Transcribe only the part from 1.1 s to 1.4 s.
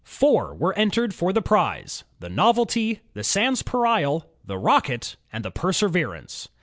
for